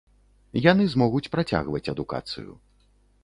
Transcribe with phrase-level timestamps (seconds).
[0.71, 2.51] Яны змогуць працягваць адукацыю.